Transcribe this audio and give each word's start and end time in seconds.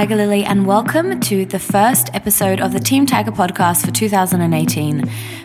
Tigerlily, 0.00 0.44
and 0.44 0.66
welcome 0.66 1.20
to 1.20 1.44
the 1.44 1.58
first 1.58 2.08
episode 2.14 2.58
of 2.58 2.72
the 2.72 2.80
Team 2.80 3.04
Tiger 3.04 3.32
podcast 3.32 3.84
for 3.84 3.92
2018. 3.92 5.04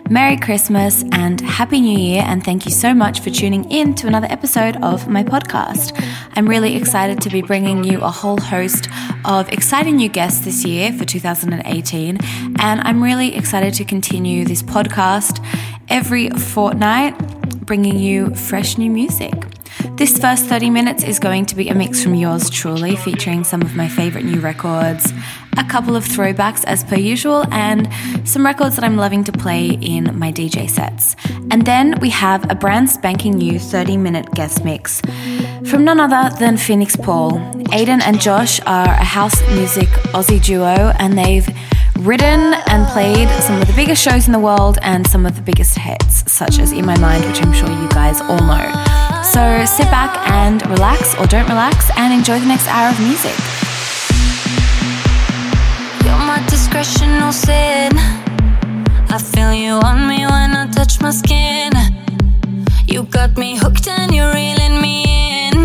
Merry 0.09 0.37
Christmas 0.37 1.03
and 1.11 1.41
Happy 1.41 1.81
New 1.81 1.99
Year, 1.99 2.23
and 2.25 2.41
thank 2.41 2.63
you 2.63 2.71
so 2.71 2.93
much 2.93 3.19
for 3.19 3.29
tuning 3.31 3.69
in 3.69 3.93
to 3.95 4.07
another 4.07 4.27
episode 4.29 4.77
of 4.77 5.09
my 5.09 5.25
podcast. 5.25 6.01
I'm 6.37 6.47
really 6.47 6.77
excited 6.77 7.19
to 7.23 7.29
be 7.29 7.41
bringing 7.41 7.83
you 7.83 7.99
a 7.99 8.09
whole 8.09 8.39
host 8.39 8.87
of 9.25 9.51
exciting 9.51 9.97
new 9.97 10.07
guests 10.07 10.45
this 10.45 10.63
year 10.63 10.93
for 10.93 11.03
2018, 11.03 12.17
and 12.57 12.79
I'm 12.79 13.03
really 13.03 13.35
excited 13.35 13.73
to 13.73 13.83
continue 13.83 14.45
this 14.45 14.63
podcast 14.63 15.45
every 15.89 16.29
fortnight, 16.29 17.17
bringing 17.65 17.99
you 17.99 18.33
fresh 18.33 18.77
new 18.77 18.89
music. 18.89 19.33
This 19.97 20.17
first 20.17 20.45
30 20.45 20.69
minutes 20.69 21.03
is 21.03 21.19
going 21.19 21.45
to 21.47 21.55
be 21.55 21.69
a 21.69 21.75
mix 21.75 22.03
from 22.03 22.15
yours 22.15 22.49
truly, 22.49 22.95
featuring 22.95 23.43
some 23.43 23.61
of 23.61 23.75
my 23.75 23.87
favorite 23.87 24.25
new 24.25 24.39
records, 24.39 25.13
a 25.57 25.63
couple 25.63 25.95
of 25.95 26.03
throwbacks 26.03 26.63
as 26.65 26.83
per 26.83 26.95
usual, 26.95 27.45
and 27.51 27.87
some 28.27 28.45
records 28.45 28.75
that 28.75 28.83
I'm 28.83 28.97
loving 28.97 29.23
to 29.23 29.31
play 29.31 29.69
in 29.69 30.17
my 30.17 30.31
DJ 30.31 30.69
sets. 30.69 31.15
And 31.51 31.65
then 31.65 31.99
we 31.99 32.09
have 32.09 32.49
a 32.51 32.55
brand 32.55 32.89
spanking 32.89 33.37
new 33.37 33.59
30 33.59 33.97
minute 33.97 34.31
guest 34.33 34.65
mix 34.65 35.01
from 35.65 35.83
none 35.83 35.99
other 35.99 36.35
than 36.37 36.55
Feenixpawl. 36.55 37.63
Aiden 37.67 38.01
and 38.01 38.19
Josh 38.19 38.59
are 38.65 38.89
a 38.89 39.03
house 39.03 39.39
music 39.53 39.87
Aussie 40.13 40.43
duo, 40.43 40.93
and 40.99 41.17
they've 41.17 41.47
written 41.99 42.53
and 42.67 42.87
played 42.89 43.29
some 43.41 43.61
of 43.61 43.67
the 43.67 43.73
biggest 43.73 44.03
shows 44.03 44.27
in 44.27 44.33
the 44.33 44.39
world 44.39 44.77
and 44.81 45.07
some 45.07 45.25
of 45.25 45.35
the 45.35 45.41
biggest 45.41 45.77
hits, 45.77 46.31
such 46.31 46.59
as 46.59 46.71
In 46.71 46.85
My 46.85 46.97
Mind, 46.99 47.25
which 47.25 47.41
I'm 47.41 47.53
sure 47.53 47.69
you 47.69 47.89
guys 47.89 48.21
all 48.21 48.39
know. 48.39 48.94
So 49.33 49.65
sit 49.65 49.89
back 49.89 50.15
and 50.29 50.65
relax, 50.69 51.15
or 51.19 51.25
don't 51.25 51.49
relax, 51.49 51.89
and 51.97 52.13
enjoy 52.13 52.39
the 52.39 52.45
next 52.45 52.67
hour 52.67 52.89
of 52.89 52.99
music. 52.99 53.35
You're 56.05 56.23
my 56.31 56.41
discretion, 56.47 57.09
sin. 57.33 57.91
I 59.09 59.17
feel 59.17 59.53
you 59.53 59.73
on 59.83 60.07
me 60.07 60.25
when 60.25 60.55
I 60.55 60.67
touch 60.71 61.01
my 61.01 61.11
skin. 61.11 61.73
You 62.87 63.03
got 63.03 63.35
me 63.37 63.57
hooked 63.57 63.87
and 63.87 64.13
you're 64.15 64.33
reeling 64.33 64.79
me 64.79 65.03
in. 65.47 65.55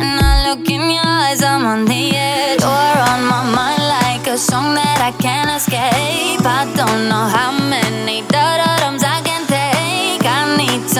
And 0.00 0.20
I 0.20 0.50
look 0.50 0.68
in 0.68 0.90
your 0.90 1.06
eyes, 1.06 1.42
I'm 1.42 1.64
on 1.64 1.84
the 1.86 2.10
edge. 2.14 2.60
You're 2.60 3.00
on 3.12 3.24
my 3.24 3.42
mind 3.58 3.82
like 3.98 4.26
a 4.26 4.36
song 4.36 4.74
that 4.74 5.00
I 5.00 5.12
can't 5.22 5.50
escape. 5.50 6.44
I 6.44 6.64
don't 6.76 7.08
know 7.08 7.24
how 7.36 7.52
many 7.52 8.22
da-da-dums 8.28 8.99
I 8.99 8.99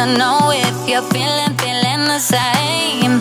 to 0.00 0.16
know 0.16 0.50
if 0.50 0.88
you're 0.88 1.02
feeling, 1.12 1.54
feeling 1.58 2.04
the 2.08 2.18
same. 2.18 3.20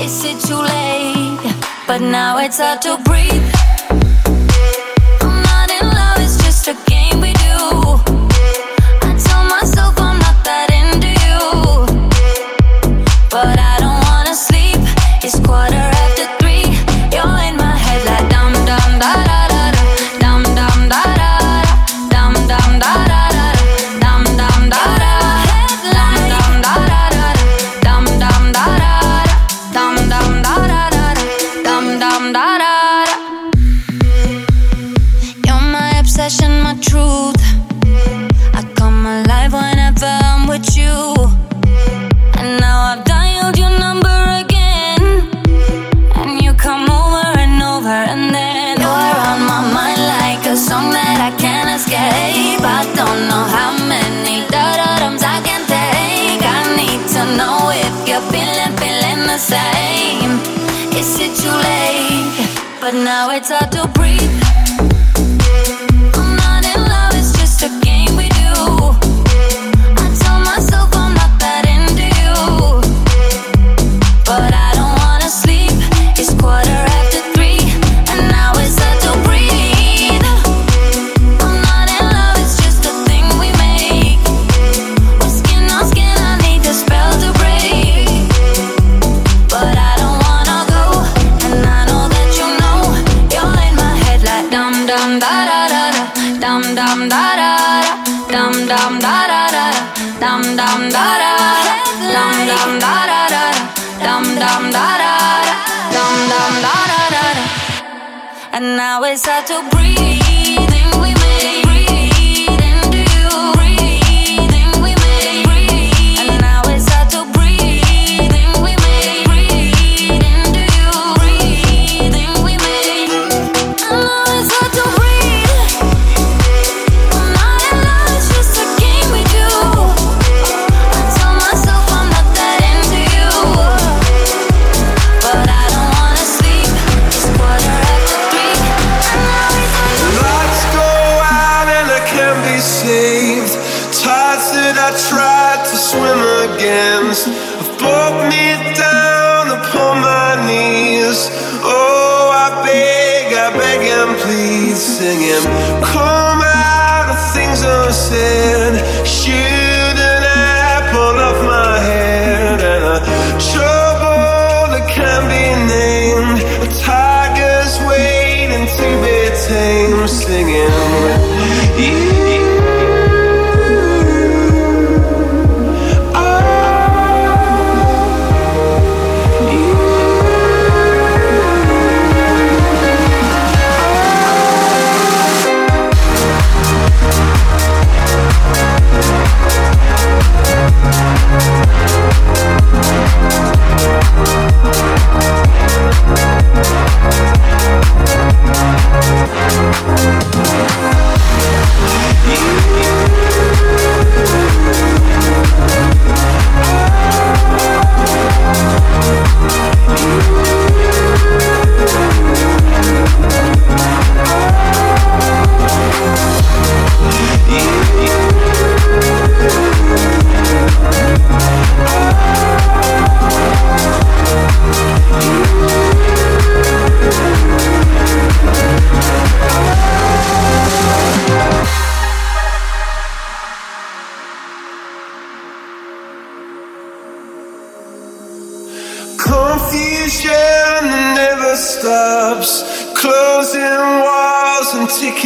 Is 0.00 0.24
it 0.24 0.40
too 0.40 0.56
late? 0.56 1.54
But 1.86 2.00
now 2.00 2.38
it's 2.38 2.58
hard 2.58 2.80
to 2.82 2.96
breathe. 3.04 3.53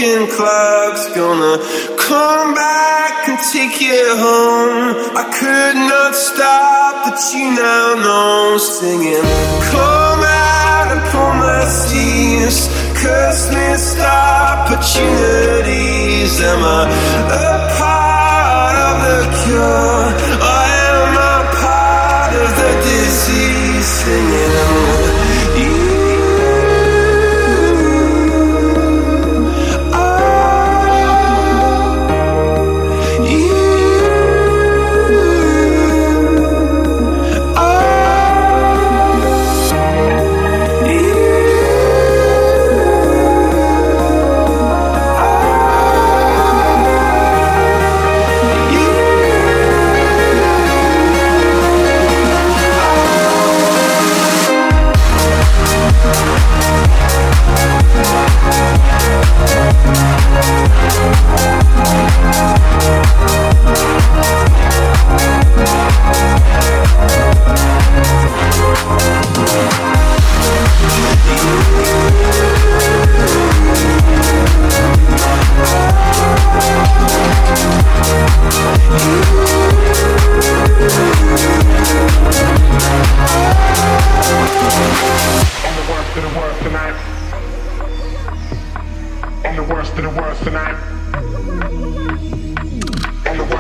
ticking 0.09 0.29
clock's 0.29 1.07
gonna 1.15 1.59
come 1.97 2.55
back 2.55 3.29
and 3.29 3.39
take 3.53 3.79
you 3.81 4.17
home. 4.17 4.97
I 5.17 5.25
could 5.39 5.77
not 5.77 6.15
stop, 6.15 7.05
but 7.05 7.19
you 7.35 7.51
now 7.55 7.95
know. 7.95 8.59
Singing, 8.59 9.23
come 9.73 10.23
out 10.25 10.93
and 10.93 11.01
pull 11.11 11.33
my 11.35 11.65
seas, 11.65 12.69
Curse 12.95 13.51
missed 13.53 13.99
opportunities. 13.99 16.41
Am 16.41 16.65
I 16.65 16.89
a 17.45 17.47
part 17.79 18.77
of 18.89 18.95
the 19.05 19.19
cure? 19.45 19.98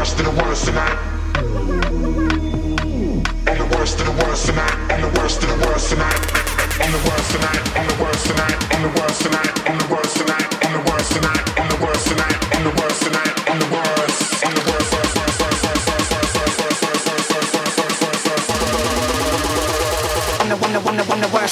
worst 0.08 0.20
of 0.20 0.34
the 0.36 0.40
worst 0.42 0.64
tonight. 0.64 0.98
And 3.46 3.60
the 3.60 3.76
worst 3.76 4.00
of 4.00 4.06
the 4.06 4.24
worst 4.24 4.46
tonight. 4.46 4.87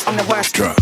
I'm 0.09 0.17
the 0.17 0.25
worst. 0.29 0.76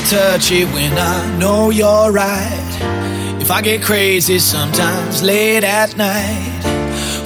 get 0.00 0.10
touchy 0.10 0.64
when 0.64 0.92
I 0.96 1.38
know 1.38 1.70
you're 1.70 2.12
right. 2.12 3.38
If 3.40 3.50
I 3.50 3.60
get 3.62 3.82
crazy 3.82 4.38
sometimes 4.38 5.22
late 5.22 5.64
at 5.64 5.96
night, 5.96 6.62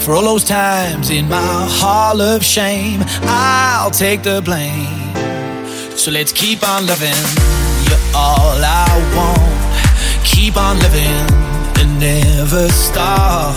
for 0.00 0.14
all 0.14 0.22
those 0.22 0.44
times 0.44 1.10
in 1.10 1.28
my 1.28 1.66
hall 1.70 2.20
of 2.20 2.44
shame, 2.44 3.00
I'll 3.22 3.90
take 3.90 4.22
the 4.22 4.40
blame. 4.42 5.14
So 5.96 6.10
let's 6.10 6.32
keep 6.32 6.66
on 6.66 6.86
loving. 6.86 7.24
You're 7.88 8.06
all 8.14 8.58
I 8.62 8.90
want. 9.16 10.24
Keep 10.24 10.56
on 10.56 10.78
living 10.78 11.26
and 11.80 12.00
never 12.00 12.68
stop. 12.68 13.54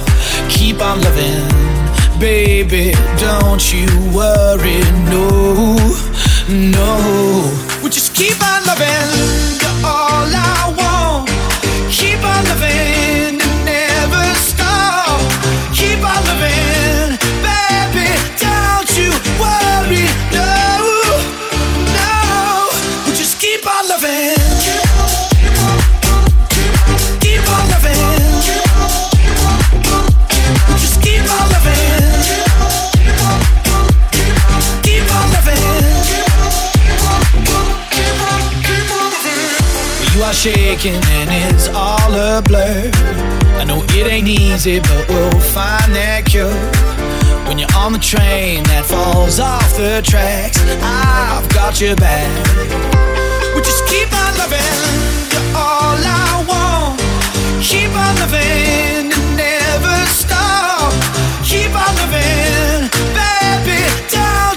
Keep 0.49 0.81
on 0.81 1.01
loving. 1.01 2.19
Baby, 2.19 2.91
don't 3.19 3.63
you 3.73 3.87
worry. 4.11 4.81
No, 5.09 5.75
no. 6.49 7.76
Just 7.89 8.13
keep 8.13 8.35
on 8.43 8.65
loving. 8.65 8.87
You're 9.61 9.87
all 9.87 10.27
I 10.27 10.73
want. 10.77 11.29
Keep 11.89 12.21
on 12.21 12.43
loving. 12.43 13.06
shaking 40.37 40.93
and 40.93 41.29
it's 41.49 41.67
all 41.69 42.13
a 42.13 42.41
blur. 42.43 42.91
I 43.57 43.63
know 43.63 43.81
it 43.97 44.05
ain't 44.05 44.27
easy, 44.27 44.79
but 44.79 45.09
we'll 45.09 45.41
find 45.49 45.89
that 45.95 46.25
cure. 46.29 46.53
When 47.47 47.57
you're 47.57 47.73
on 47.75 47.93
the 47.93 47.99
train 47.99 48.61
that 48.69 48.85
falls 48.85 49.39
off 49.39 49.75
the 49.75 50.01
tracks, 50.05 50.59
I've 50.83 51.49
got 51.49 51.81
your 51.81 51.95
back. 51.95 52.29
We 53.55 53.61
just 53.65 53.81
keep 53.89 54.13
on 54.13 54.37
loving, 54.37 54.77
you're 55.33 55.49
all 55.57 55.97
I 56.05 56.45
want. 56.45 57.01
Keep 57.65 57.97
on 57.97 58.13
loving, 58.21 59.09
and 59.09 59.29
never 59.33 59.97
stop. 60.13 60.93
Keep 61.41 61.73
on 61.73 61.93
loving, 61.97 62.93
baby, 63.17 63.81
down. 64.13 64.56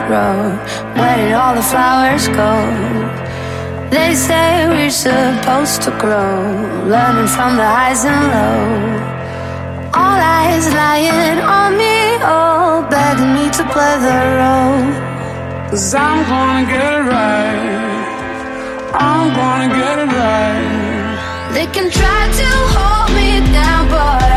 Where 0.00 1.16
did 1.16 1.32
all 1.34 1.54
the 1.54 1.62
flowers 1.62 2.26
go? 2.28 2.52
They 3.90 4.14
say 4.14 4.66
we're 4.68 4.90
supposed 4.90 5.82
to 5.82 5.90
grow. 6.00 6.32
Learning 6.88 7.26
from 7.26 7.56
the 7.56 7.68
highs 7.76 8.04
and 8.04 8.22
lows. 8.32 9.00
All 9.94 10.18
eyes 10.38 10.66
lying 10.72 11.40
on 11.40 11.76
me, 11.76 12.22
all 12.24 12.82
Begging 12.88 13.34
me 13.34 13.50
to 13.58 13.64
play 13.74 13.94
the 14.06 14.18
role. 14.40 14.88
Cause 15.68 15.94
I'm 15.94 16.18
gonna 16.30 16.66
get 16.72 16.92
it 16.98 17.04
right. 17.12 18.02
I'm 18.94 19.26
gonna 19.38 19.68
get 19.80 19.98
it 20.04 20.10
right. 20.20 21.52
They 21.54 21.66
can 21.66 21.90
try 21.90 22.22
to 22.40 22.48
hold 22.74 23.08
me 23.16 23.40
down 23.52 23.88
but 23.88 24.31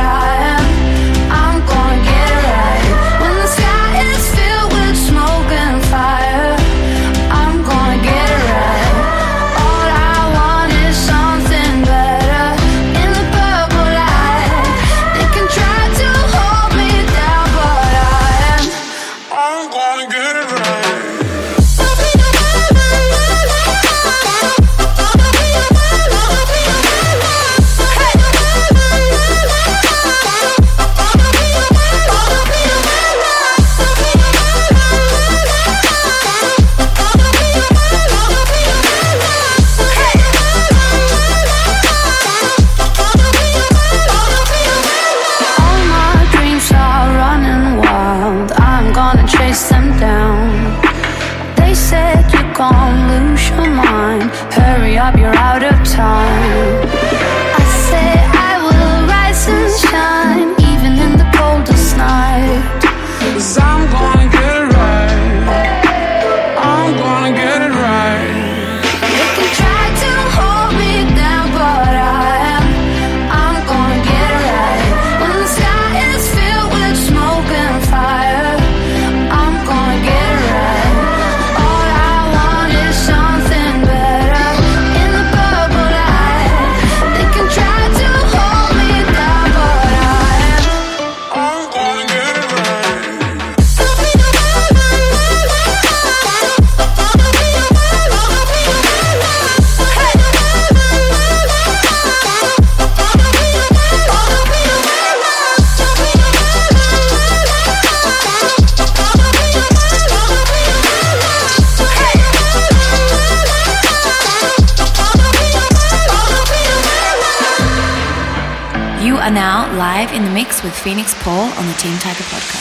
Feenixpawl 120.85 121.57
on 121.57 121.65
the 121.65 121.73
Team 121.73 121.97
Tiger 121.97 122.23
podcast. 122.25 122.54